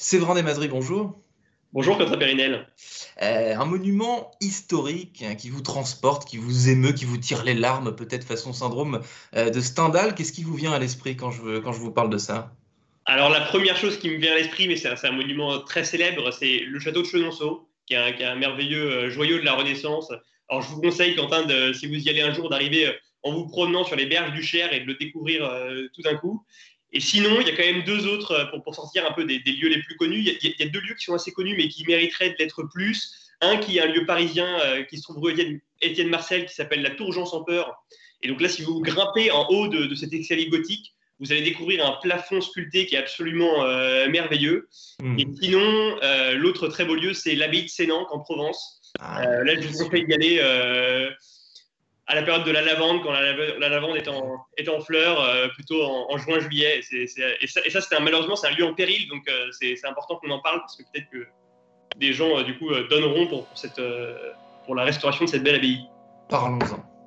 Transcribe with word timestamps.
Séverin 0.00 0.36
Desmazeries, 0.36 0.68
bonjour. 0.68 1.20
Bonjour 1.72 1.98
Quentin 1.98 2.16
Périnel. 2.16 2.68
Euh, 3.20 3.56
un 3.56 3.64
monument 3.64 4.30
historique 4.40 5.24
hein, 5.26 5.34
qui 5.34 5.50
vous 5.50 5.60
transporte, 5.60 6.24
qui 6.24 6.36
vous 6.36 6.68
émeut, 6.68 6.92
qui 6.92 7.04
vous 7.04 7.16
tire 7.16 7.42
les 7.42 7.54
larmes, 7.54 7.96
peut-être 7.96 8.22
façon 8.22 8.52
syndrome 8.52 9.02
euh, 9.34 9.50
de 9.50 9.60
Stendhal. 9.60 10.14
Qu'est-ce 10.14 10.32
qui 10.32 10.44
vous 10.44 10.54
vient 10.54 10.70
à 10.70 10.78
l'esprit 10.78 11.16
quand 11.16 11.32
je, 11.32 11.58
quand 11.58 11.72
je 11.72 11.80
vous 11.80 11.90
parle 11.90 12.10
de 12.10 12.16
ça? 12.16 12.54
Alors 13.06 13.28
la 13.28 13.40
première 13.40 13.76
chose 13.76 13.98
qui 13.98 14.08
me 14.08 14.18
vient 14.18 14.30
à 14.30 14.36
l'esprit, 14.36 14.68
mais 14.68 14.76
c'est 14.76 14.88
un, 14.88 15.10
monument 15.10 15.58
très 15.62 15.82
célèbre, 15.82 16.30
c'est 16.30 16.60
le 16.60 16.78
château 16.78 17.02
de 17.02 17.06
Chenonceau, 17.08 17.68
qui 17.84 17.94
est 17.94 18.24
un, 18.24 18.36
merveilleux 18.36 18.92
euh, 18.92 19.10
joyau 19.10 19.38
de 19.38 19.44
la 19.44 19.54
Renaissance. 19.54 20.12
Alors 20.48 20.62
je 20.62 20.68
vous 20.68 20.80
conseille, 20.80 21.16
Quentin, 21.16 21.42
de, 21.42 21.72
si 21.72 21.88
vous 21.88 21.96
y 21.96 22.08
allez 22.08 22.22
un 22.22 22.32
jour, 22.32 22.48
d'arriver 22.48 22.96
en 23.24 23.32
vous 23.32 23.48
promenant 23.48 23.82
sur 23.82 23.96
les 23.96 24.06
berges 24.06 24.32
du 24.32 24.44
Cher 24.44 24.72
et 24.72 24.78
de 24.78 24.86
le 24.86 24.94
découvrir 24.94 25.50
tout 25.92 26.02
d'un 26.02 26.14
coup. 26.14 26.44
Et 26.92 27.00
sinon, 27.00 27.40
il 27.40 27.46
y 27.46 27.50
a 27.50 27.56
quand 27.56 27.64
même 27.64 27.84
deux 27.84 28.06
autres, 28.06 28.32
euh, 28.32 28.44
pour, 28.46 28.62
pour 28.62 28.74
sortir 28.74 29.06
un 29.06 29.12
peu 29.12 29.24
des, 29.24 29.38
lieux 29.38 29.68
les 29.68 29.82
plus 29.82 29.96
connus, 29.96 30.20
il 30.20 30.54
y, 30.58 30.62
a, 30.62 30.66
deux 30.66 30.80
lieux 30.80 30.94
qui 30.94 31.04
sont 31.04 31.14
assez 31.14 31.32
connus, 31.32 31.54
mais 31.56 31.68
qui 31.68 31.84
mériteraient 31.84 32.34
d'être 32.38 32.62
plus. 32.62 33.14
Un 33.40 33.58
qui 33.58 33.78
est 33.78 33.82
un 33.82 33.86
lieu 33.86 34.04
parisien 34.04 34.58
euh, 34.60 34.82
qui 34.82 34.96
se 34.96 35.02
trouve 35.02 35.22
rue 35.22 35.62
Étienne, 35.80 36.08
Marcel, 36.08 36.46
qui 36.46 36.54
s'appelle 36.54 36.82
la 36.82 36.90
Tour 36.90 37.12
Jean 37.12 37.26
sans 37.26 37.44
peur. 37.44 37.84
Et 38.22 38.28
donc 38.28 38.40
là, 38.40 38.48
si 38.48 38.62
vous 38.62 38.80
grimpez 38.80 39.30
en 39.30 39.46
haut 39.48 39.68
de, 39.68 39.84
de 39.84 39.94
cet 39.94 40.12
escalier 40.12 40.48
gothique, 40.48 40.94
vous 41.20 41.30
allez 41.30 41.42
découvrir 41.42 41.86
un 41.86 41.98
plafond 42.00 42.40
sculpté 42.40 42.86
qui 42.86 42.94
est 42.94 42.98
absolument 42.98 43.64
euh, 43.64 44.08
merveilleux. 44.08 44.68
Hmm. 45.00 45.18
Et 45.18 45.26
sinon, 45.40 45.98
l'autre 46.34 46.68
très 46.68 46.84
beau 46.84 46.94
lieu, 46.94 47.12
c'est 47.12 47.34
l'abbaye 47.34 47.64
de 47.64 47.68
Sénanque 47.68 48.12
en 48.12 48.20
Provence. 48.20 48.80
Ah. 49.00 49.44
là, 49.44 49.60
je 49.60 49.66
vous 49.66 49.84
conseille 49.84 50.06
d'y 50.06 50.14
aller 50.14 50.40
à 52.08 52.14
la 52.14 52.22
période 52.22 52.44
de 52.44 52.50
la 52.50 52.62
lavande, 52.62 53.02
quand 53.02 53.12
la, 53.12 53.68
lavande 53.68 53.96
est 53.96 54.68
en, 54.68 54.80
fleurs, 54.80 55.20
euh, 55.20 55.48
plutôt 55.48 55.82
en, 55.84 56.16
juin-juillet. 56.16 56.80
Et, 56.92 57.06
ça, 57.06 57.80
c'est 57.80 58.00
malheureusement, 58.00 58.34
c'est 58.34 58.48
un 58.48 58.54
lieu 58.56 58.64
en 58.64 58.74
péril, 58.74 59.08
donc 59.08 59.28
euh, 59.28 59.50
c'est 59.52 59.86
important 59.86 60.16
qu'on 60.16 60.30
en 60.30 60.40
parle, 60.40 60.60
parce 60.60 60.76
que 60.76 60.82
peut-être 60.84 61.10
que 61.10 61.26
des 61.98 62.14
gens, 62.14 62.38
euh, 62.38 62.44
du 62.44 62.56
coup, 62.58 62.70
donneront 62.88 63.26
pour, 63.26 63.46
cette, 63.54 63.80
pour 64.64 64.74
la 64.74 64.84
restauration 64.84 65.26
de 65.26 65.30
cette 65.30 65.42
belle 65.42 65.56
abbaye. 65.56 65.86
Parlons-en. 66.30 66.97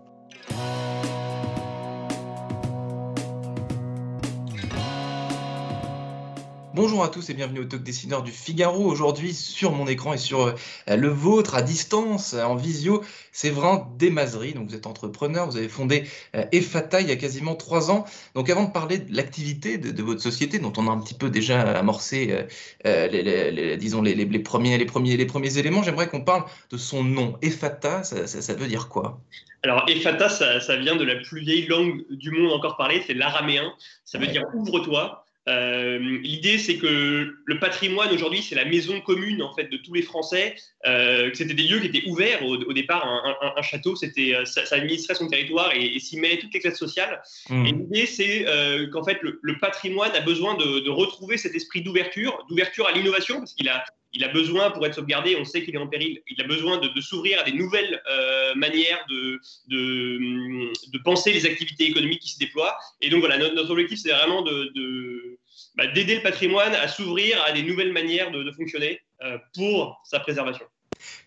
Bonjour 6.83 7.03
à 7.03 7.09
tous 7.09 7.29
et 7.29 7.35
bienvenue 7.35 7.59
au 7.59 7.65
Talk 7.65 7.83
Dessineur 7.83 8.23
du 8.23 8.31
Figaro. 8.31 8.83
Aujourd'hui, 8.83 9.35
sur 9.35 9.71
mon 9.71 9.85
écran 9.85 10.13
et 10.13 10.17
sur 10.17 10.47
euh, 10.47 10.55
le 10.87 11.09
vôtre, 11.09 11.53
à 11.53 11.61
distance, 11.61 12.33
en 12.33 12.55
visio, 12.55 13.03
c'est 13.31 13.51
vraiment 13.51 13.95
Desmazeries. 13.99 14.55
Donc, 14.55 14.69
vous 14.69 14.75
êtes 14.75 14.87
entrepreneur, 14.87 15.45
vous 15.45 15.57
avez 15.57 15.69
fondé 15.69 16.05
euh, 16.35 16.43
EFATA 16.51 17.01
il 17.01 17.07
y 17.07 17.11
a 17.11 17.17
quasiment 17.17 17.53
trois 17.53 17.91
ans. 17.91 18.05
Donc, 18.33 18.49
avant 18.49 18.63
de 18.63 18.71
parler 18.71 18.97
de 18.97 19.15
l'activité 19.15 19.77
de, 19.77 20.01
votre 20.01 20.21
société, 20.21 20.57
dont 20.57 20.73
on 20.75 20.87
a 20.87 20.91
un 20.91 20.99
petit 20.99 21.13
peu 21.13 21.29
déjà 21.29 21.61
amorcé, 21.61 22.47
euh, 22.87 23.07
les, 23.07 23.77
disons, 23.77 24.01
les, 24.01 24.15
premiers, 24.39 24.75
les, 24.79 24.85
premiers, 24.85 25.17
les 25.17 25.27
premiers 25.27 25.59
éléments, 25.59 25.83
j'aimerais 25.83 26.09
qu'on 26.09 26.21
parle 26.21 26.45
de 26.71 26.77
son 26.77 27.03
nom. 27.03 27.37
EFATA, 27.43 28.01
ça, 28.03 28.53
veut 28.55 28.67
dire 28.67 28.89
quoi? 28.89 29.21
Alors, 29.61 29.85
Ephata, 29.87 30.29
ça, 30.29 30.75
vient 30.77 30.95
de 30.95 31.03
la 31.03 31.17
plus 31.17 31.41
vieille 31.41 31.67
langue 31.67 32.03
du 32.09 32.31
monde 32.31 32.53
encore 32.53 32.75
parlée, 32.75 33.03
c'est 33.05 33.13
l'araméen. 33.13 33.71
Ça 34.03 34.17
veut 34.17 34.25
dire 34.25 34.45
ouvre-toi. 34.55 35.23
Euh, 35.49 35.97
l'idée, 35.97 36.59
c'est 36.59 36.77
que 36.77 37.33
le 37.43 37.59
patrimoine 37.59 38.11
aujourd'hui, 38.11 38.43
c'est 38.43 38.55
la 38.55 38.65
maison 38.65 39.01
commune 39.01 39.41
en 39.41 39.53
fait 39.53 39.65
de 39.65 39.77
tous 39.77 39.93
les 39.93 40.03
Français. 40.03 40.55
Euh, 40.85 41.31
c'était 41.33 41.55
des 41.55 41.63
lieux 41.63 41.79
qui 41.79 41.87
étaient 41.87 42.07
ouverts 42.07 42.45
au, 42.45 42.73
départ. 42.73 43.07
Un, 43.57 43.61
château, 43.61 43.95
c'était 43.95 44.35
euh, 44.35 44.45
ça, 44.45 44.63
administrait 44.75 45.15
son 45.15 45.27
territoire 45.27 45.71
et, 45.73 45.97
s'y 45.99 46.19
met 46.19 46.37
toutes 46.37 46.53
les 46.53 46.59
classes 46.59 46.77
sociales. 46.77 47.21
Mmh. 47.49 47.65
Et 47.65 47.71
l'idée, 47.71 48.05
c'est 48.05 48.45
qu'en 48.91 49.03
fait, 49.03 49.17
le, 49.21 49.57
patrimoine 49.59 50.11
a 50.15 50.21
besoin 50.21 50.55
de, 50.55 50.89
retrouver 50.89 51.37
cet 51.37 51.55
esprit 51.55 51.81
d'ouverture, 51.81 52.45
d'ouverture 52.49 52.87
à 52.87 52.91
l'innovation, 52.91 53.39
parce 53.39 53.53
qu'il 53.53 53.69
a 53.69 53.83
il 54.13 54.23
a 54.23 54.27
besoin, 54.27 54.71
pour 54.71 54.85
être 54.85 54.95
sauvegardé, 54.95 55.35
on 55.37 55.45
sait 55.45 55.63
qu'il 55.63 55.75
est 55.75 55.79
en 55.79 55.87
péril, 55.87 56.21
il 56.27 56.41
a 56.41 56.45
besoin 56.45 56.77
de, 56.77 57.01
s'ouvrir 57.01 57.39
à 57.39 57.43
des 57.43 57.53
nouvelles 57.53 58.01
manières 58.55 59.05
de, 59.09 59.39
penser 61.03 61.31
les 61.33 61.45
activités 61.45 61.85
économiques 61.85 62.21
qui 62.21 62.29
se 62.29 62.39
déploient. 62.39 62.77
Et 63.01 63.09
donc 63.09 63.21
voilà, 63.21 63.37
notre, 63.37 63.71
objectif, 63.71 63.99
c'est 63.99 64.11
vraiment 64.11 64.43
bah, 65.75 65.87
d'aider 65.87 66.15
le 66.15 66.21
patrimoine 66.21 66.75
à 66.75 66.87
s'ouvrir 66.87 67.41
à 67.43 67.51
des 67.53 67.63
nouvelles 67.63 67.93
manières 67.93 68.31
de, 68.31 68.51
fonctionner 68.51 68.99
euh, 69.23 69.37
pour 69.55 70.01
sa 70.03 70.19
préservation. 70.19 70.65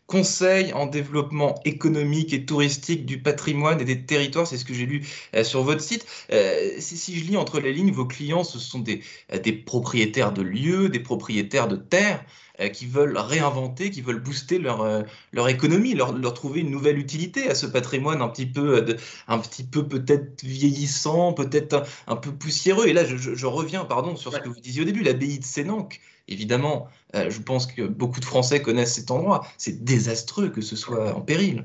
Conseil 0.07 0.73
en 0.75 0.87
développement 0.87 1.55
économique 1.65 2.33
et 2.33 2.45
touristique 2.45 3.07
du 3.07 3.23
patrimoine 3.23 3.81
et 3.81 3.85
des 3.85 4.05
territoires, 4.05 4.47
c'est 4.47 4.59
ce 4.59 4.65
que 4.65 4.75
j'ai 4.75 4.87
lu 4.87 5.07
euh, 5.35 5.45
sur 5.45 5.63
votre 5.63 5.81
site. 5.81 6.07
Euh, 6.31 6.73
si, 6.79 7.19
je 7.19 7.25
lis 7.25 7.37
entre 7.37 7.59
les 7.59 7.73
lignes, 7.73 7.93
vos 7.93 8.05
clients, 8.05 8.45
ce 8.45 8.59
sont 8.59 8.81
des, 8.81 9.03
des 9.43 9.53
propriétaires 9.53 10.33
de 10.33 10.43
lieux, 10.43 10.89
des 10.89 11.01
propriétaires 11.01 11.69
de 11.69 11.77
terres. 11.77 12.25
Euh, 12.61 12.69
qui 12.69 12.87
veulent 12.87 13.19
réinventer, 13.19 13.91
qui 13.91 14.01
veulent 14.01 14.23
booster 14.23 14.61
leur, 14.61 14.83
euh, 14.83 15.03
leur 15.33 15.49
économie, 15.49 15.95
leur, 15.95 16.13
leur, 16.17 16.35
trouver 16.35 16.61
une 16.61 16.71
nouvelle 16.71 17.01
utilité 17.01 17.51
à 17.51 17.57
ce 17.57 17.67
patrimoine 17.67 18.23
un 18.23 18.29
petit 18.29 18.47
peu, 18.47 18.77
euh, 18.77 18.97
un 19.27 19.41
petit 19.41 19.65
peu 19.65 19.89
peut-être 19.89 20.45
vieillissant, 20.45 21.33
peut-être 21.33 21.83
un, 22.07 22.15
peu 22.15 22.31
poussiéreux. 22.31 22.87
Et 22.87 22.93
là, 22.93 23.05
je, 23.05 23.17
je, 23.17 23.47
reviens, 23.47 23.85
pardon, 23.85 24.15
sur 24.15 24.33
ce 24.33 24.39
que 24.39 24.49
vous 24.49 24.61
disiez 24.61 24.83
au 24.83 24.85
début, 24.85 25.03
l'abbaye 25.03 25.41
de 25.41 25.45
Sénanque. 25.45 26.01
Évidemment, 26.29 26.89
je 27.15 27.39
pense 27.41 27.67
que 27.67 27.83
beaucoup 27.83 28.21
de 28.21 28.25
Français 28.25 28.63
connaissent 28.63 28.95
cet 28.95 29.11
endroit. 29.11 29.47
C'est 29.59 29.85
désastreux 29.85 30.49
que 30.49 30.63
ce 30.63 30.75
soit 30.75 31.15
en 31.15 31.21
péril. 31.21 31.65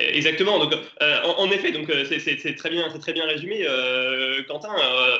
Exactement. 0.00 0.58
Donc, 0.58 0.72
euh, 1.02 1.22
en, 1.36 1.50
effet, 1.50 1.72
donc 1.72 1.90
euh, 1.90 2.04
c'est 2.08 2.54
très 2.54 2.70
bien, 2.70 2.88
c'est 2.90 3.00
très 3.00 3.12
bien 3.12 3.26
résumé, 3.26 3.66
euh, 3.68 4.42
Quentin. 4.44 4.74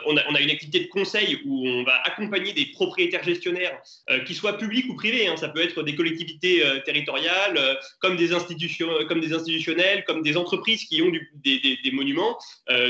On 0.06 0.16
a, 0.16 0.40
une 0.40 0.50
activité 0.50 0.80
de 0.80 0.88
conseil 0.88 1.38
où 1.44 1.68
on 1.68 1.84
va 1.84 2.00
accompagner 2.04 2.52
des 2.52 2.66
propriétaires 2.66 3.22
gestionnaires, 3.22 3.78
qui 4.26 4.34
soient 4.34 4.56
publics 4.56 4.86
ou 4.88 4.94
privés. 4.94 5.28
Hein. 5.28 5.36
ça 5.36 5.48
peut 5.48 5.62
être 5.62 5.82
des 5.82 5.94
collectivités 5.94 6.62
territoriales, 6.86 7.78
comme 8.00 8.16
des 8.16 8.32
institutionnels, 8.32 9.04
comme 9.06 10.22
des 10.22 10.36
entreprises 10.36 10.84
qui 10.84 11.02
ont 11.02 11.12
des, 11.44 11.90
monuments, 11.92 12.38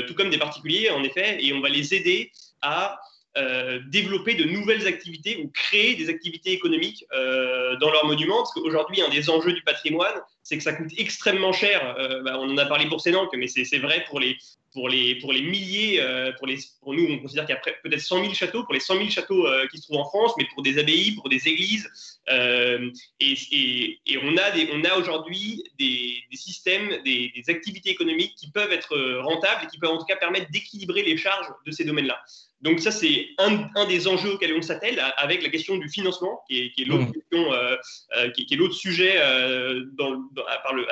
tout 0.07 0.13
comme 0.15 0.29
des 0.29 0.37
particuliers, 0.37 0.89
en 0.91 1.03
effet. 1.03 1.43
Et 1.43 1.51
on 1.53 1.59
va 1.59 1.69
les 1.69 1.93
aider 1.93 2.31
à 2.61 2.99
euh, 3.37 3.79
développer 3.87 4.33
de 4.33 4.43
nouvelles 4.43 4.87
activités 4.87 5.37
ou 5.37 5.49
créer 5.53 5.95
des 5.95 6.09
activités 6.09 6.51
économiques 6.51 7.05
euh, 7.13 7.77
dans 7.77 7.89
leurs 7.89 8.05
monuments. 8.05 8.39
Parce 8.39 8.51
qu'aujourd'hui, 8.51 9.01
un 9.01 9.07
des 9.07 9.29
enjeux 9.29 9.53
du 9.53 9.61
patrimoine, 9.61 10.21
c'est 10.43 10.57
que 10.57 10.63
ça 10.63 10.73
coûte 10.73 10.91
extrêmement 10.97 11.53
cher. 11.53 11.95
Euh, 11.97 12.21
bah, 12.23 12.37
on 12.37 12.49
en 12.49 12.57
a 12.57 12.65
parlé 12.65 12.87
pour 12.87 12.99
Sénanque, 12.99 13.33
mais 13.37 13.47
c'est 13.47 13.77
vrai 13.77 14.03
pour 14.09 14.19
les, 14.19 14.35
pour 14.73 14.89
les, 14.89 15.15
pour 15.15 15.31
les 15.31 15.43
milliers, 15.43 16.03
pour, 16.39 16.93
nous, 16.93 17.07
on 17.09 17.19
considère 17.19 17.45
qu'il 17.45 17.55
y 17.55 17.57
a 17.57 17.61
peut-être 17.83 18.01
100 18.01 18.21
000 18.21 18.33
châteaux, 18.33 18.65
pour 18.65 18.73
les 18.73 18.81
100 18.81 18.97
000 18.97 19.09
châteaux 19.09 19.47
qui 19.71 19.77
se 19.77 19.83
trouvent 19.83 20.01
en 20.01 20.09
France, 20.09 20.33
mais 20.37 20.45
pour 20.53 20.61
des 20.61 20.77
abbayes, 20.77 21.15
pour 21.15 21.29
des 21.29 21.47
églises. 21.47 21.89
Et, 22.29 23.99
on 24.23 24.37
a, 24.37 24.89
a 24.93 24.97
aujourd'hui 24.97 25.63
des, 25.79 26.21
systèmes, 26.33 27.01
des 27.03 27.43
activités 27.47 27.91
économiques 27.91 28.35
qui 28.35 28.51
peuvent 28.51 28.71
être 28.73 29.21
rentables 29.21 29.65
et 29.65 29.67
qui 29.67 29.77
peuvent 29.77 29.91
en 29.91 29.97
tout 29.97 30.05
cas 30.05 30.17
permettre 30.17 30.51
d'équilibrer 30.51 31.03
les 31.03 31.15
charges 31.15 31.47
de 31.65 31.71
ces 31.71 31.85
domaines-là. 31.85 32.21
Donc 32.61 32.79
ça, 32.79 32.91
c'est 32.91 33.29
un, 33.39 33.85
des 33.87 34.07
enjeux 34.07 34.33
auxquels 34.33 34.53
on 34.55 34.61
s'attelle 34.61 35.01
avec 35.17 35.41
la 35.41 35.49
question 35.49 35.77
du 35.77 35.89
financement, 35.89 36.41
qui 36.47 36.71
est, 36.77 36.85
l'autre 36.85 37.05
mmh. 37.05 37.35
euh, 37.35 37.77
euh, 38.17 38.29
qui, 38.29 38.47
sujet 38.71 39.15
euh, 39.17 39.83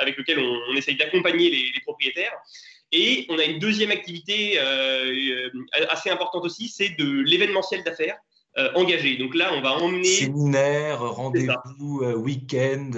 avec 0.00 0.16
lequel 0.16 0.40
on, 0.40 0.76
essaye 0.76 0.96
d'accompagner 0.96 1.50
les, 1.50 1.80
propriétaires. 1.84 2.32
Et 2.92 3.24
on 3.28 3.38
a 3.38 3.44
une 3.44 3.60
deuxième 3.60 3.92
activité 3.92 4.58
assez 5.88 6.10
importante 6.10 6.44
aussi, 6.44 6.68
c'est 6.68 6.96
de 6.98 7.20
l'événementiel 7.20 7.84
d'affaires. 7.84 8.18
engagé. 8.74 9.16
Donc 9.16 9.36
là, 9.36 9.52
on 9.54 9.60
va 9.60 9.74
emmener... 9.74 10.04
Séminaire, 10.04 11.00
rendez-vous, 11.00 12.04
week-end. 12.16 12.90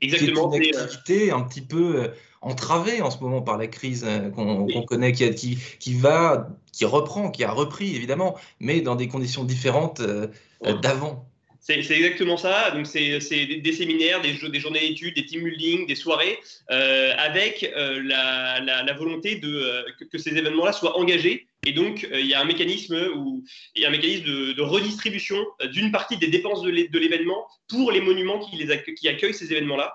Exactement. 0.00 0.52
C'est 0.52 0.58
une 0.58 0.76
activité 0.76 1.30
un 1.32 1.42
petit 1.42 1.60
peu 1.60 2.12
entravé 2.42 3.02
en 3.02 3.10
ce 3.10 3.18
moment 3.18 3.42
par 3.42 3.58
la 3.58 3.66
crise 3.66 4.04
euh, 4.06 4.30
qu'on 4.30 4.82
connaît, 4.82 5.12
qui, 5.12 5.34
qui, 5.34 5.58
qui, 5.78 5.94
va, 5.94 6.48
qui 6.72 6.84
reprend, 6.84 7.30
qui 7.30 7.44
a 7.44 7.50
repris 7.50 7.94
évidemment, 7.94 8.38
mais 8.60 8.80
dans 8.80 8.96
des 8.96 9.08
conditions 9.08 9.44
différentes 9.44 10.00
euh, 10.00 10.28
euh, 10.64 10.74
d'avant. 10.78 11.26
C'est 11.62 11.78
exactement 11.78 12.38
ça. 12.38 12.70
Donc, 12.70 12.86
c'est 12.86 13.20
des, 13.20 13.72
séminaires, 13.72 14.22
des, 14.22 14.32
des 14.32 14.60
journées 14.60 14.80
d'études, 14.80 15.14
des 15.14 15.26
team 15.26 15.44
building, 15.44 15.86
des 15.86 15.94
soirées, 15.94 16.38
avec 16.68 17.70
la, 17.76 18.60
la, 18.60 18.92
volonté 18.94 19.36
de, 19.36 19.84
que, 20.10 20.16
ces 20.16 20.36
événements-là 20.36 20.72
soient 20.72 20.98
engagés. 20.98 21.46
Et 21.66 21.72
donc, 21.72 22.08
il 22.10 22.26
y 22.26 22.32
a 22.32 22.40
un 22.40 22.46
mécanisme, 22.46 22.96
où, 23.14 23.44
il 23.74 23.82
y 23.82 23.84
a 23.84 23.88
un 23.88 23.90
mécanisme 23.90 24.24
de, 24.24 24.62
redistribution 24.62 25.36
d'une 25.72 25.92
partie 25.92 26.16
des 26.16 26.28
dépenses 26.28 26.62
de 26.62 26.70
l'événement 26.70 27.46
pour 27.68 27.92
les 27.92 28.00
monuments 28.00 28.38
qui, 28.38 28.56
les 28.56 28.82
qui 28.94 29.08
accueillent 29.08 29.34
ces 29.34 29.52
événements-là, 29.52 29.94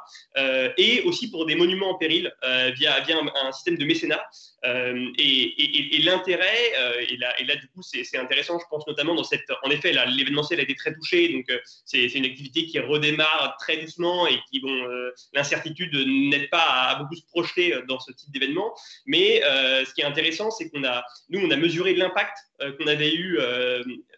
et 0.77 1.01
aussi 1.01 1.31
pour 1.31 1.47
des 1.47 1.55
monuments 1.55 1.89
en 1.89 1.95
péril 1.95 2.31
via, 2.77 2.99
via 2.99 3.17
un, 3.19 3.51
système 3.51 3.77
de 3.77 3.85
mécénat. 3.85 4.23
et, 4.63 6.01
l'intérêt, 6.03 6.71
et, 7.09 7.17
là, 7.17 7.55
du 7.55 7.67
coup, 7.69 7.81
c'est 7.81 8.17
intéressant, 8.17 8.59
je 8.59 8.65
pense 8.69 8.85
notamment 8.85 9.15
dans 9.15 9.23
cette. 9.23 9.49
En 9.63 9.71
effet, 9.71 9.91
l'événementiel 9.91 10.59
a 10.59 10.63
été 10.63 10.75
très 10.75 10.93
touché, 10.93 11.29
donc 11.29 11.45
c'est 11.83 12.05
une 12.05 12.25
activité 12.25 12.67
qui 12.67 12.77
redémarre 12.77 13.57
très 13.59 13.77
doucement 13.77 14.27
et 14.27 14.37
qui, 14.51 14.59
bon, 14.59 14.85
l'incertitude 15.33 15.95
n'aide 15.95 16.49
pas 16.51 16.65
à, 16.65 16.95
beaucoup 16.95 17.15
se 17.15 17.25
projeter 17.25 17.73
dans 17.87 17.99
ce 17.99 18.11
type 18.11 18.31
d'événement. 18.31 18.75
Mais 19.07 19.41
ce 19.41 19.91
qui 19.95 20.01
est 20.01 20.05
intéressant, 20.05 20.51
c'est 20.51 20.69
qu'on 20.69 20.83
a, 20.83 21.03
nous, 21.29 21.39
a 21.51 21.54
mesuré 21.57 21.93
l'impact 21.95 22.37
qu'on 22.77 22.87
avait 22.87 23.13
eu 23.13 23.37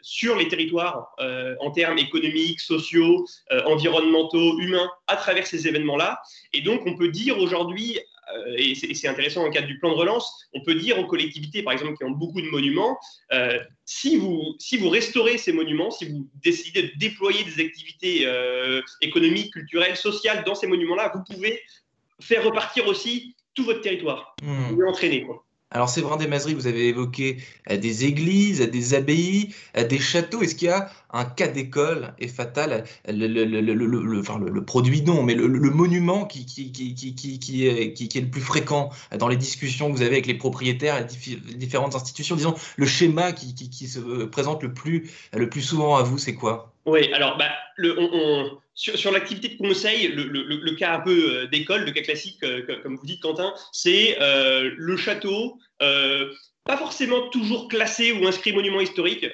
sur 0.02 0.36
les 0.36 0.48
territoires 0.48 1.16
en 1.60 1.72
termes 1.72 1.98
économiques, 1.98 2.60
sociaux, 2.60 3.26
environnementaux, 3.66 4.60
humains, 4.60 4.90
à 5.08 5.16
travers 5.16 5.48
ces 5.48 5.68
événements-là. 5.68 6.22
Et 6.54 6.62
donc, 6.62 6.82
on 6.86 6.96
peut 6.96 7.10
dire 7.10 7.40
aujourd'hui, 7.40 8.00
euh, 8.36 8.56
et 8.58 8.76
c'est 8.76 9.08
intéressant 9.08 9.42
dans 9.42 9.48
le 9.48 9.54
cadre 9.54 9.68
du 9.68 9.80
plan 9.80 9.92
de 9.92 9.96
relance, 9.96 10.48
on 10.54 10.62
peut 10.62 10.76
dire 10.76 11.00
aux 11.00 11.06
collectivités, 11.06 11.64
par 11.64 11.74
exemple, 11.74 11.96
qui 11.96 12.04
ont 12.04 12.12
beaucoup 12.12 12.42
de 12.42 12.48
monuments, 12.48 12.98
euh, 13.32 13.60
si, 13.86 14.18
vous, 14.18 14.56
si 14.60 14.78
vous 14.78 14.90
restaurez 14.90 15.38
ces 15.38 15.54
monuments, 15.54 15.92
si 15.92 16.06
vous 16.06 16.30
décidez 16.44 16.84
de 16.84 16.92
déployer 16.98 17.44
des 17.44 17.64
activités 17.64 18.24
euh, 18.26 18.82
économiques, 19.02 19.54
culturelles, 19.54 19.96
sociales 19.96 20.44
dans 20.46 20.56
ces 20.56 20.68
monuments-là, 20.68 21.12
vous 21.16 21.24
pouvez 21.34 21.62
faire 22.20 22.44
repartir 22.44 22.88
aussi 22.88 23.36
tout 23.54 23.64
votre 23.64 23.82
territoire. 23.82 24.36
Mmh. 24.42 24.54
Vous 24.54 24.70
pouvez 24.70 24.88
entraîner. 24.88 25.24
Quoi. 25.24 25.46
Alors, 25.72 25.90
vrai 26.00 26.18
des 26.18 26.28
Mazeries, 26.28 26.54
vous 26.54 26.68
avez 26.68 26.88
évoqué 26.88 27.38
euh, 27.70 27.76
des 27.76 28.06
églises, 28.06 28.62
des 28.62 28.94
abbayes, 28.94 29.54
euh, 29.76 29.84
des 29.84 30.00
châteaux. 30.00 30.42
Est-ce 30.42 30.56
qu'il 30.56 30.70
y 30.70 30.72
a 30.72 30.90
un 31.12 31.26
cas 31.26 31.50
d'école 31.50 32.14
et 32.20 32.30
fatal, 32.30 32.86
le, 33.06 33.28
le, 33.28 33.44
le, 33.60 34.62
produit 34.64 35.02
non, 35.02 35.24
mais 35.24 35.36
le, 35.36 35.48
monument 35.70 36.26
qui, 36.26 36.40
est, 37.66 38.22
le 38.22 38.30
plus 38.30 38.42
fréquent 38.42 38.92
dans 39.18 39.28
les 39.28 39.36
discussions 39.36 39.92
que 39.92 39.98
vous 39.98 40.02
avez 40.02 40.14
avec 40.14 40.28
les 40.28 40.36
propriétaires 40.36 41.06
les 41.26 41.54
différentes 41.56 41.96
institutions? 41.96 42.38
Disons, 42.38 42.56
le 42.78 42.86
schéma 42.86 43.34
qui, 43.34 43.88
se 43.88 44.00
présente 44.26 44.64
le 44.64 44.74
plus, 44.74 45.12
le 45.34 45.50
plus 45.50 45.62
souvent 45.62 45.98
à 45.98 46.04
vous, 46.04 46.18
c'est 46.18 46.36
quoi? 46.36 46.72
Oui, 46.86 47.12
alors, 47.14 47.38
bah, 47.38 47.50
on 47.98 48.58
sur, 48.78 49.12
l'activité 49.12 49.50
de 49.50 49.58
conseil, 49.58 50.08
le, 50.08 50.72
cas 50.76 50.96
un 50.96 51.00
peu 51.00 51.42
euh, 51.42 51.48
d'école, 51.48 51.84
le 51.84 51.92
cas 51.92 52.04
classique, 52.04 52.38
euh, 52.44 52.62
comme 52.84 52.96
vous 52.96 53.06
dites, 53.06 53.22
Quentin, 53.22 53.54
c'est 53.72 54.18
euh, 54.22 54.72
le 54.78 54.96
château, 54.98 55.58
pas 55.80 56.78
forcément 56.78 57.30
toujours 57.30 57.70
classé 57.70 58.12
ou 58.12 58.28
inscrit 58.28 58.52
monument 58.52 58.82
historique, 58.82 59.26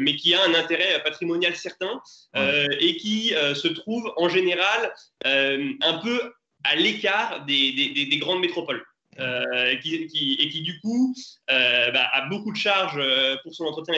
mais 0.00 0.14
qui 0.14 0.32
a 0.32 0.44
un 0.44 0.54
intérêt 0.54 1.02
patrimonial 1.02 1.56
certain 1.56 2.00
et 2.34 2.96
qui 2.98 3.30
se 3.54 3.66
trouve 3.66 4.12
en 4.16 4.28
général 4.28 4.94
un 5.24 5.98
peu 6.04 6.32
à 6.62 6.76
l'écart 6.76 7.44
des, 7.46 8.18
grandes 8.20 8.40
métropoles. 8.40 8.84
et 9.18 9.80
qui 9.80 10.62
du 10.62 10.78
coup 10.78 11.16
bah, 11.48 12.08
a 12.12 12.28
beaucoup 12.28 12.52
de 12.52 12.56
charges 12.56 13.02
pour 13.42 13.52
son 13.56 13.64
entretien 13.64 13.94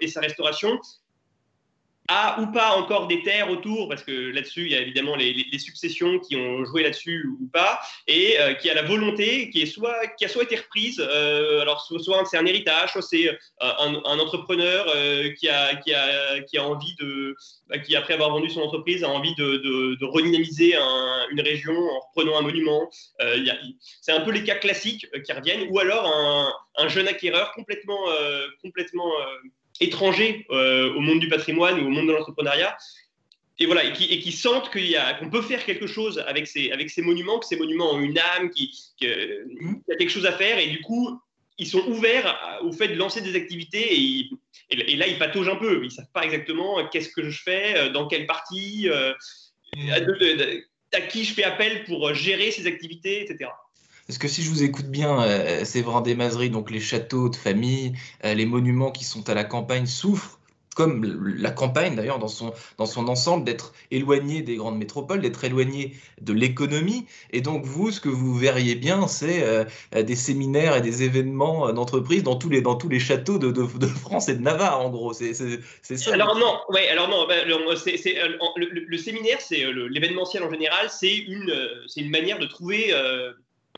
et 0.00 0.08
sa 0.08 0.20
restauration, 0.20 0.80
a 2.10 2.40
ou 2.40 2.46
pas 2.48 2.72
encore 2.72 3.06
des 3.06 3.22
terres 3.22 3.50
autour, 3.50 3.88
parce 3.88 4.02
que 4.02 4.10
là-dessus, 4.10 4.62
il 4.62 4.72
y 4.72 4.74
a 4.74 4.80
évidemment 4.80 5.14
les, 5.14 5.46
successions 5.58 6.18
qui 6.18 6.36
ont 6.36 6.64
joué 6.64 6.82
là-dessus 6.82 7.28
ou 7.40 7.48
pas, 7.52 7.80
et 8.08 8.40
euh, 8.40 8.54
qui 8.54 8.68
a 8.68 8.74
la 8.74 8.82
volonté, 8.82 9.50
qui, 9.50 9.62
est 9.62 9.66
soit, 9.66 10.06
qui 10.18 10.24
a 10.24 10.28
soit 10.28 10.42
été 10.42 10.56
reprise, 10.56 11.00
euh, 11.00 11.60
alors 11.60 11.80
soit, 11.82 12.24
c'est 12.24 12.36
un 12.36 12.46
héritage, 12.46 12.92
soit 12.92 13.02
c'est 13.02 13.28
euh, 13.28 13.36
un, 13.60 14.18
entrepreneur 14.18 14.86
qui, 15.38 15.48
a, 15.48 15.76
qui, 15.76 15.94
a, 15.94 16.40
qui 16.40 16.58
a 16.58 16.64
envie 16.64 16.94
de, 16.98 17.36
bah, 17.68 17.78
qui 17.78 17.94
après 17.94 18.14
avoir 18.14 18.30
vendu 18.30 18.50
son 18.50 18.62
entreprise, 18.62 19.04
a 19.04 19.08
envie 19.08 19.34
de, 19.36 19.58
de, 20.00 20.04
redynamiser 20.04 20.74
une 21.30 21.40
région 21.40 21.74
en 21.74 22.00
reprenant 22.00 22.38
un 22.38 22.42
monument. 22.42 22.90
c'est 24.00 24.12
un 24.12 24.20
peu 24.20 24.32
les 24.32 24.42
cas 24.42 24.56
classiques 24.56 25.06
qui 25.24 25.32
reviennent, 25.32 25.68
ou 25.70 25.78
alors 25.78 26.06
un, 26.06 26.52
un 26.78 26.88
jeune 26.88 27.06
acquéreur 27.06 27.52
complètement, 27.52 28.00
complètement 28.62 29.12
étrangers 29.80 30.46
euh, 30.50 30.94
au 30.94 31.00
monde 31.00 31.20
du 31.20 31.28
patrimoine 31.28 31.80
ou 31.80 31.86
au 31.86 31.90
monde 31.90 32.06
de 32.06 32.12
l'entrepreneuriat. 32.12 32.76
Et 33.58 33.66
voilà, 33.66 33.84
et 33.84 33.92
qui, 33.92 34.32
sentent 34.32 34.70
qu'on 34.70 35.30
peut 35.30 35.42
faire 35.42 35.62
quelque 35.66 35.86
chose 35.86 36.24
avec 36.26 36.46
ces, 36.46 36.70
avec 36.70 36.88
ces 36.88 37.02
monuments, 37.02 37.38
que 37.38 37.46
ces 37.46 37.56
monuments 37.56 37.92
ont 37.92 38.00
une 38.00 38.18
âme, 38.18 38.46
mmh. 38.46 38.50
qu'il 38.50 38.70
y 39.02 39.92
a 39.92 39.96
quelque 39.96 40.08
chose 40.08 40.24
à 40.24 40.32
faire, 40.32 40.58
et 40.58 40.68
du 40.68 40.80
coup, 40.80 41.20
ils 41.58 41.66
sont 41.66 41.86
ouverts 41.86 42.58
au 42.62 42.72
fait 42.72 42.88
de 42.88 42.94
lancer 42.94 43.20
des 43.20 43.36
activités 43.36 44.00
et, 44.00 44.30
et, 44.70 44.96
là 44.96 45.06
ils 45.06 45.18
pataugent 45.18 45.50
un 45.50 45.56
peu. 45.56 45.84
Ils 45.84 45.90
savent 45.90 46.10
pas 46.14 46.24
exactement 46.24 46.88
qu'est-ce 46.88 47.10
que 47.10 47.28
je 47.28 47.42
fais, 47.42 47.76
euh, 47.76 47.90
dans 47.90 48.08
quelle 48.08 48.26
partie, 48.26 48.88
euh, 48.88 49.12
mmh. 49.76 49.90
à, 50.94 51.00
qui 51.02 51.24
je 51.24 51.34
fais 51.34 51.44
appel 51.44 51.84
pour 51.84 52.14
gérer 52.14 52.50
ces 52.50 52.66
activités, 52.66 53.20
etc. 53.22 53.50
Parce 54.10 54.18
que 54.18 54.26
si 54.26 54.42
je 54.42 54.50
vous 54.50 54.64
écoute 54.64 54.86
bien, 54.86 55.22
euh, 55.22 55.64
Séverin 55.64 56.00
Desmazeries, 56.00 56.50
donc 56.50 56.72
les 56.72 56.80
châteaux 56.80 57.28
de 57.28 57.36
famille, 57.36 57.92
euh, 58.24 58.34
les 58.34 58.44
monuments 58.44 58.90
qui 58.90 59.04
sont 59.04 59.28
à 59.28 59.34
la 59.34 59.44
campagne 59.44 59.86
souffrent, 59.86 60.40
comme 60.74 61.04
la 61.38 61.52
campagne 61.52 61.94
d'ailleurs 61.94 62.18
dans 62.18 62.26
son, 62.26 62.52
dans 62.76 62.86
son 62.86 63.06
ensemble, 63.06 63.44
d'être 63.44 63.72
éloigné 63.92 64.42
des 64.42 64.56
grandes 64.56 64.78
métropoles, 64.78 65.20
d'être 65.20 65.44
éloigné 65.44 65.94
de 66.22 66.32
l'économie. 66.32 67.06
Et 67.30 67.40
donc 67.40 67.64
vous, 67.64 67.92
ce 67.92 68.00
que 68.00 68.08
vous 68.08 68.34
verriez 68.34 68.74
bien, 68.74 69.06
c'est 69.06 69.44
euh, 69.44 69.64
des 69.94 70.16
séminaires 70.16 70.74
et 70.74 70.80
des 70.80 71.04
événements 71.04 71.72
d'entreprise 71.72 72.24
dans, 72.24 72.34
tous 72.34 72.48
les, 72.48 72.62
dans 72.62 72.74
tous 72.74 72.88
les 72.88 72.98
châteaux 72.98 73.38
de, 73.38 73.52
de, 73.52 73.86
France 73.86 74.28
et 74.28 74.34
de 74.34 74.42
Navarre, 74.42 74.84
en 74.84 74.90
gros. 74.90 75.12
C'est 75.12 75.34
ça. 75.34 76.12
Alors 76.12 76.36
non, 76.36 76.58
ouais, 76.70 76.88
alors 76.88 77.08
non 77.08 77.28
bah, 77.28 77.44
le, 77.44 78.66
le, 78.88 78.98
séminaire, 78.98 79.40
c'est 79.40 79.64
l'événementiel 79.88 80.42
en 80.42 80.50
général, 80.50 80.88
c'est 80.90 81.14
une, 81.16 81.54
une 81.96 82.10
manière 82.10 82.40
de 82.40 82.46
trouver 82.46 82.92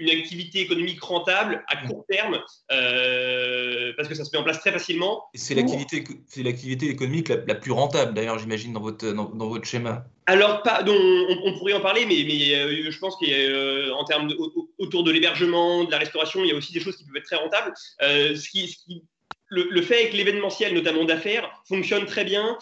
une 0.01 0.11
activité 0.11 0.61
économique 0.61 1.03
rentable 1.03 1.65
à 1.69 1.87
court 1.87 2.05
terme, 2.09 2.41
euh, 2.71 3.93
parce 3.97 4.09
que 4.09 4.15
ça 4.15 4.25
se 4.25 4.31
met 4.33 4.39
en 4.39 4.43
place 4.43 4.61
très 4.61 4.73
facilement. 4.73 5.25
C'est 5.35 5.55
l'activité, 5.55 6.05
c'est 6.27 6.43
l'activité 6.43 6.89
économique 6.89 7.29
la, 7.29 7.55
plus 7.55 7.73
rentable, 7.73 8.15
d'ailleurs, 8.15 8.39
j'imagine, 8.39 8.73
dans 8.73 8.81
votre, 8.81 9.13
dans, 9.13 9.49
votre 9.49 9.65
schéma. 9.67 10.05
Alors, 10.27 10.63
pas, 10.63 10.85
on, 10.87 11.59
pourrait 11.59 11.75
en 11.75 11.81
parler, 11.81 12.07
mais, 12.07 12.25
mais 12.27 12.55
euh, 12.55 12.91
je 12.91 12.99
pense 12.99 13.17
qu'en 13.17 13.27
euh, 13.27 14.05
termes 14.09 14.33
autour 14.79 15.05
de 15.05 15.11
l'hébergement, 15.11 15.85
de 15.85 15.91
la 15.91 15.99
restauration, 15.99 16.43
il 16.43 16.49
y 16.49 16.53
a 16.53 16.57
aussi 16.57 16.73
des 16.73 16.81
choses 16.81 16.97
qui 16.97 17.05
peuvent 17.05 17.17
être 17.17 17.27
très 17.27 17.37
rentables. 17.37 17.73
ce 18.01 18.49
qui, 18.49 19.05
le, 19.49 19.83
fait 19.83 20.09
que 20.09 20.17
l'événementiel, 20.17 20.73
notamment 20.73 21.05
d'affaires, 21.05 21.51
fonctionne 21.69 22.07
très 22.07 22.25
bien 22.25 22.57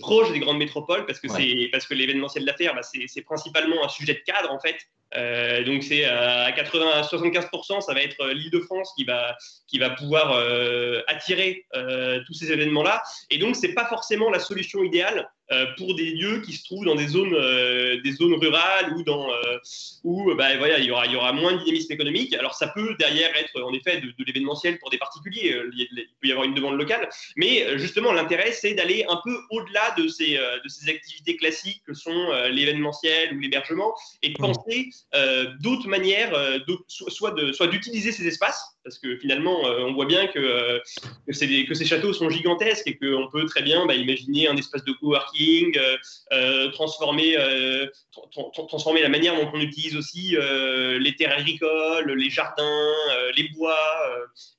proche 0.00 0.32
des 0.32 0.40
grandes 0.40 0.58
métropoles, 0.58 1.06
parce 1.06 1.18
que, 1.18 1.70
parce 1.70 1.86
que 1.86 1.94
l'événementiel 1.94 2.44
d'affaires, 2.44 2.74
bah, 2.74 2.82
c'est, 2.82 3.22
principalement 3.22 3.82
un 3.84 3.88
sujet 3.88 4.14
de 4.14 4.32
cadre, 4.32 4.52
en 4.52 4.60
fait. 4.60 4.76
Euh, 5.14 5.62
donc 5.64 5.82
c'est 5.82 6.04
à 6.04 6.50
80 6.52 6.90
à 6.90 7.02
75%, 7.02 7.80
ça 7.80 7.94
va 7.94 8.02
être 8.02 8.20
euh, 8.20 8.32
l'Île-de-France 8.34 8.92
qui 8.96 9.04
va, 9.04 9.36
qui 9.68 9.78
va 9.78 9.90
pouvoir 9.90 10.32
euh, 10.32 11.00
attirer 11.06 11.64
tous 12.26 12.34
ces 12.34 12.52
événements-là. 12.52 13.02
Et 13.30 13.38
donc 13.38 13.56
c'est 13.56 13.74
pas 13.74 13.86
forcément 13.86 14.30
la 14.30 14.40
solution 14.40 14.82
idéale 14.82 15.28
euh, 15.28 15.35
pour 15.76 15.94
des 15.94 16.10
lieux 16.10 16.40
qui 16.40 16.52
se 16.54 16.64
trouvent 16.64 16.84
dans 16.84 16.96
des 16.96 17.06
zones, 17.06 17.34
euh, 17.34 18.00
des 18.02 18.12
zones 18.12 18.34
rurales 18.34 18.92
ou 18.96 19.04
dans, 19.04 19.30
euh, 19.30 19.58
où 20.02 20.34
bah, 20.34 20.56
voilà, 20.56 20.78
il, 20.80 20.86
y 20.86 20.90
aura, 20.90 21.06
il 21.06 21.12
y 21.12 21.16
aura 21.16 21.32
moins 21.32 21.52
de 21.52 21.58
dynamisme 21.58 21.92
économique. 21.92 22.34
Alors 22.34 22.54
ça 22.54 22.68
peut 22.68 22.96
derrière 22.98 23.30
être 23.36 23.62
en 23.62 23.72
effet 23.72 24.00
de, 24.00 24.12
l'événementiel 24.26 24.78
pour 24.80 24.90
des 24.90 24.98
particuliers, 24.98 25.56
il, 25.76 25.88
peut 26.20 26.28
y 26.28 26.32
avoir 26.32 26.46
une 26.46 26.54
demande 26.54 26.76
locale, 26.76 27.08
mais 27.36 27.78
justement 27.78 28.12
l'intérêt 28.12 28.50
c'est 28.50 28.74
d'aller 28.74 29.04
un 29.08 29.20
peu 29.22 29.36
au-delà 29.50 29.94
de 29.96 30.08
ces, 30.08 30.36
de 30.36 30.68
ces 30.68 30.90
activités 30.90 31.36
classiques 31.36 31.82
que 31.86 31.94
sont 31.94 32.32
l'événementiel 32.50 33.36
ou 33.36 33.38
l'hébergement 33.38 33.94
et 34.22 34.30
de 34.30 34.32
mmh. 34.32 34.46
penser 34.46 34.90
d'autres 35.60 35.88
manières, 35.88 36.32
soit, 36.88 37.30
de, 37.32 37.52
soit 37.52 37.68
d'utiliser 37.68 38.10
ces 38.10 38.26
espaces 38.26 38.64
parce 38.82 38.98
que 39.00 39.16
finalement, 39.16 39.62
on 39.62 39.94
voit 39.94 40.06
bien 40.06 40.28
que, 40.28 40.80
que, 41.26 41.66
que, 41.66 41.74
ces 41.74 41.84
châteaux 41.84 42.12
sont 42.12 42.30
gigantesques 42.30 42.86
et 42.86 42.96
qu'on 42.96 43.28
peut 43.32 43.44
très 43.46 43.62
bien 43.62 43.84
bah, 43.84 43.96
imaginer 43.96 44.46
un 44.46 44.56
espace 44.56 44.84
de 44.84 44.92
coworking 44.92 45.35
euh, 45.76 45.96
euh, 46.32 46.70
transformer, 46.70 47.36
euh, 47.36 47.86
transformer 48.68 49.02
la 49.02 49.08
manière 49.08 49.34
dont 49.34 49.50
on 49.52 49.60
utilise 49.60 49.96
aussi 49.96 50.36
les 50.98 51.16
terres 51.16 51.32
agricoles, 51.32 52.12
les 52.12 52.30
jardins, 52.30 52.92
les 53.36 53.48
bois. 53.50 53.78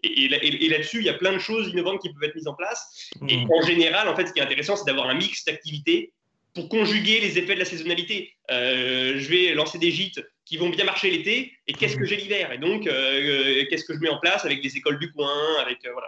et, 0.04 0.28
là-dessus, 0.70 1.00
il 1.00 1.06
y 1.06 1.10
a 1.10 1.14
plein 1.14 1.34
de 1.34 1.40
choses 1.40 1.70
innovantes 1.70 2.02
qui 2.02 2.10
peuvent 2.14 2.24
être 2.24 2.36
mises 2.36 2.48
en 2.48 2.54
place. 2.54 3.10
Et 3.28 3.38
mmh. 3.38 3.52
en 3.52 3.62
général, 3.66 4.08
en 4.08 4.16
fait, 4.16 4.28
ce 4.28 4.34
qui 4.34 4.40
est 4.40 4.44
intéressant, 4.44 4.76
c'est 4.76 4.86
d'avoir 4.86 5.08
un 5.10 5.16
mix 5.16 5.46
d'activités 5.46 6.14
pour 6.54 6.70
conjuguer 6.70 7.20
les 7.20 7.38
effets 7.38 7.54
de 7.54 7.60
la 7.60 7.66
saisonnalité. 7.66 8.34
je 8.50 9.28
vais 9.30 9.54
lancer 9.54 9.78
des 9.78 9.92
gîtes 9.92 10.22
qui 10.48 10.56
vont 10.56 10.70
bien 10.70 10.86
marcher 10.86 11.12
l'été, 11.12 11.52
et 11.68 11.74
qu'est-ce 11.74 11.98
que 11.98 12.06
j'ai 12.06 12.16
l'hiver? 12.16 12.54
Et 12.54 12.58
donc, 12.58 12.88
euh, 12.88 12.92
euh, 12.92 13.66
qu'est-ce 13.70 13.84
que 13.84 13.94
je 13.94 14.00
mets 14.00 14.08
en 14.08 14.18
place 14.18 14.46
avec 14.46 14.64
les 14.64 14.78
écoles 14.78 14.98
du 14.98 15.12
coin 15.12 15.30
avec, 15.62 15.80
euh, 15.86 15.90
voilà, 15.92 16.08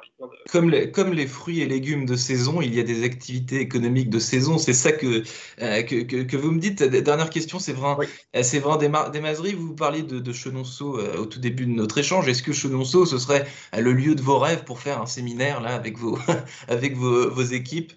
comme, 0.50 0.70
les, 0.70 0.92
comme 0.92 1.14
les 1.14 1.28
fruits 1.28 1.60
et 1.60 1.66
légumes 1.66 2.06
de 2.06 2.16
saison, 2.16 2.62
il 2.62 2.74
y 2.74 2.80
a 2.80 2.84
des 2.84 3.04
activités 3.04 3.60
économiques 3.60 4.10
de 4.10 4.20
saison. 4.20 4.58
C'est 4.58 4.74
ça 4.74 4.94
que, 4.94 5.24
que, 5.58 6.24
que, 6.24 6.38
vous 6.38 6.52
me 6.52 6.60
dites. 6.62 6.82
Dernière 6.84 7.30
question, 7.30 7.60
c'est 7.60 7.74
vrai, 7.74 8.08
c'est 8.42 8.60
vrai 8.60 8.78
des, 8.78 8.88
Mazeries, 9.20 9.56
vous 9.56 9.76
parliez 9.76 10.04
de, 10.04 10.20
de 10.20 10.32
Chenonceau 10.32 11.02
au 11.02 11.26
tout 11.26 11.40
début 11.40 11.66
de 11.66 11.72
notre 11.72 11.98
échange. 11.98 12.30
Est-ce 12.30 12.42
que 12.42 12.54
Chenonceau, 12.54 13.06
ce 13.06 13.18
serait 13.18 13.46
le 13.78 13.92
lieu 13.92 14.16
de 14.16 14.22
vos 14.22 14.40
rêves 14.40 14.64
pour 14.64 14.80
faire 14.80 15.02
un 15.02 15.06
séminaire 15.06 15.60
là, 15.60 15.76
avec, 15.76 15.98
vos, 15.98 16.18
avec 16.70 16.96
vos, 16.96 17.30
vos 17.30 17.44
équipes? 17.44 17.92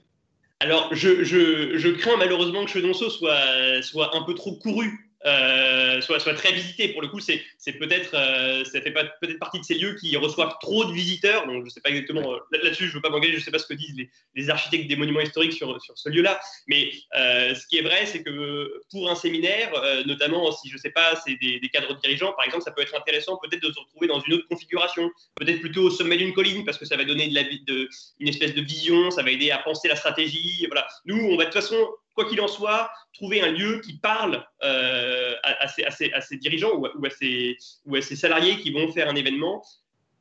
Alors, 0.58 0.92
je, 0.92 1.22
je, 1.22 1.76
je, 1.76 1.88
crains 1.88 2.16
malheureusement 2.16 2.64
que 2.64 2.70
Chenonceau 2.70 3.10
soit, 3.10 3.82
soit 3.82 4.16
un 4.16 4.22
peu 4.22 4.34
trop 4.34 4.56
couru 4.56 5.11
euh, 5.24 6.00
soit, 6.00 6.18
très 6.34 6.52
visité. 6.52 6.88
Pour 6.88 7.02
le 7.02 7.08
coup, 7.08 7.20
c'est, 7.20 7.42
c'est 7.58 7.72
peut-être, 7.72 8.14
euh, 8.14 8.64
ça 8.64 8.80
fait 8.80 8.90
pas, 8.90 9.04
peut-être 9.20 9.38
partie 9.38 9.60
de 9.60 9.64
ces 9.64 9.74
lieux 9.74 9.94
qui 9.94 10.16
reçoivent 10.16 10.56
trop 10.60 10.84
de 10.84 10.92
visiteurs. 10.92 11.46
Donc, 11.46 11.64
je 11.64 11.70
sais 11.70 11.80
pas 11.80 11.90
exactement 11.90 12.32
euh, 12.32 12.38
là-dessus, 12.62 12.88
je 12.88 12.94
veux 12.94 13.00
pas 13.00 13.10
m'engager, 13.10 13.38
je 13.38 13.44
sais 13.44 13.50
pas 13.50 13.58
ce 13.58 13.66
que 13.66 13.74
disent 13.74 13.94
les, 13.96 14.10
les 14.34 14.50
architectes 14.50 14.88
des 14.88 14.96
monuments 14.96 15.20
historiques 15.20 15.52
sur, 15.52 15.80
sur 15.80 15.96
ce 15.96 16.08
lieu-là. 16.08 16.40
Mais 16.66 16.90
ce 17.12 17.66
qui 17.68 17.78
est 17.78 17.82
vrai, 17.82 18.06
c'est 18.06 18.22
que 18.22 18.80
pour 18.90 19.10
un 19.10 19.14
séminaire, 19.14 19.70
notamment 20.06 20.50
si 20.52 20.68
je 20.68 20.76
sais 20.76 20.90
pas, 20.90 21.14
c'est 21.24 21.36
des, 21.40 21.60
des, 21.60 21.68
cadres 21.68 21.98
dirigeants, 22.00 22.32
par 22.32 22.44
exemple, 22.44 22.64
ça 22.64 22.70
peut 22.70 22.82
être 22.82 22.94
intéressant 22.94 23.38
peut-être 23.42 23.62
de 23.62 23.72
se 23.72 23.78
retrouver 23.78 24.06
dans 24.06 24.20
une 24.20 24.34
autre 24.34 24.48
configuration, 24.48 25.10
peut-être 25.36 25.60
plutôt 25.60 25.84
au 25.84 25.90
sommet 25.90 26.16
d'une 26.16 26.32
colline, 26.32 26.64
parce 26.64 26.78
que 26.78 26.84
ça 26.84 26.96
va 26.96 27.04
donner 27.04 27.28
de 27.28 27.34
la, 27.34 27.44
de, 27.44 27.88
une 28.18 28.28
espèce 28.28 28.54
de 28.54 28.60
vision, 28.60 29.10
ça 29.10 29.22
va 29.22 29.30
aider 29.30 29.50
à 29.50 29.58
penser 29.58 29.88
la 29.88 29.96
stratégie. 29.96 30.66
Voilà. 30.66 30.86
Nous, 31.04 31.16
on 31.16 31.36
va 31.36 31.44
de 31.44 31.50
toute 31.50 31.60
façon 31.60 31.76
quoi 32.14 32.28
qu'il 32.28 32.40
en 32.40 32.48
soit, 32.48 32.90
trouver 33.14 33.40
un 33.40 33.50
lieu 33.50 33.80
qui 33.80 33.94
parle 33.94 34.44
euh, 34.62 35.34
à, 35.42 35.68
ces, 35.68 36.36
dirigeants 36.36 36.72
ou, 36.76 36.86
à 37.06 37.10
ces, 37.10 38.16
salariés 38.16 38.58
qui 38.58 38.70
vont 38.72 38.90
faire 38.92 39.08
un 39.08 39.14
événement. 39.14 39.62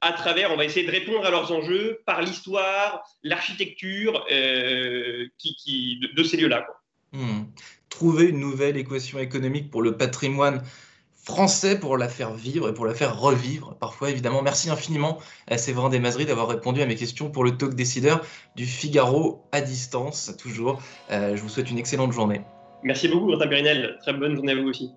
À 0.02 0.14
travers, 0.14 0.52
on 0.52 0.58
va 0.58 0.66
essayer 0.66 0.86
de 0.86 0.92
répondre 0.92 1.26
à 1.26 1.30
leurs 1.30 1.52
enjeux 1.52 2.00
par 2.06 2.22
l'histoire, 2.22 3.04
l'architecture 3.24 4.26
euh, 4.32 5.28
de, 6.16 6.24
ces 6.24 6.38
lieux-là. 6.38 6.66
Hmm. 7.12 7.44
Trouver 7.90 8.30
une 8.30 8.40
nouvelle 8.40 8.78
équation 8.78 9.20
économique 9.20 9.70
pour 9.70 9.82
le 9.82 9.98
patrimoine 9.98 10.64
français 11.24 11.80
pour 11.80 11.98
la 11.98 12.10
faire 12.10 12.34
vivre 12.34 12.70
et 12.70 12.74
pour 12.74 12.86
la 12.86 12.94
faire 12.94 13.20
revivre 13.20 13.76
parfois 13.80 14.10
évidemment. 14.10 14.42
Merci 14.42 14.70
infiniment 14.70 15.20
à 15.48 15.58
Séverin 15.58 15.90
Desmazeries 15.90 16.26
d'avoir 16.26 16.48
répondu 16.48 16.82
à 16.82 16.86
mes 16.86 16.96
questions 16.96 17.30
pour 17.30 17.44
le 17.44 17.58
talk 17.58 17.76
décideur 17.76 18.22
du 18.56 18.66
Figaro 18.66 19.44
à 19.52 19.62
distance 19.62 20.36
toujours. 20.38 20.82
Euh, 21.12 21.36
je 21.36 21.42
vous 21.42 21.50
souhaite 21.50 21.70
une 21.70 21.78
excellente 21.78 22.12
journée. 22.12 22.42
Merci 22.84 23.08
beaucoup 23.08 23.28
Martin 23.28 23.48
Périnel, 23.48 23.98
très 24.02 24.14
bonne 24.14 24.36
journée 24.36 24.54
à 24.54 24.56
vous 24.56 24.70
aussi. 24.70 24.92